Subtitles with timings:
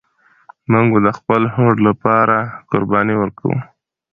[0.71, 2.37] موږ به د خپل هوډ لپاره
[2.71, 3.57] قرباني ورکوو.